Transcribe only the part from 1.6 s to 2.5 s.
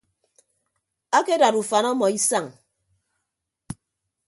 ufan ọmọ isañ.